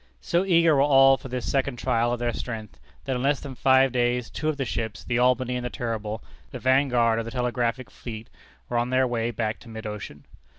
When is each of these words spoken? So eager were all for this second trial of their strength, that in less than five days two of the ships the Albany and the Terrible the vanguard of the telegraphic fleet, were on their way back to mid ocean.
So 0.21 0.43
eager 0.45 0.73
were 0.73 0.81
all 0.81 1.15
for 1.15 1.27
this 1.27 1.47
second 1.51 1.77
trial 1.77 2.11
of 2.11 2.17
their 2.17 2.33
strength, 2.33 2.79
that 3.05 3.15
in 3.15 3.21
less 3.21 3.39
than 3.39 3.53
five 3.53 3.91
days 3.91 4.31
two 4.31 4.49
of 4.49 4.57
the 4.57 4.65
ships 4.65 5.03
the 5.03 5.19
Albany 5.19 5.55
and 5.55 5.63
the 5.63 5.69
Terrible 5.69 6.23
the 6.49 6.57
vanguard 6.57 7.19
of 7.19 7.25
the 7.25 7.29
telegraphic 7.29 7.91
fleet, 7.91 8.27
were 8.67 8.79
on 8.79 8.89
their 8.89 9.05
way 9.05 9.29
back 9.29 9.59
to 9.59 9.69
mid 9.69 9.85
ocean. 9.85 10.25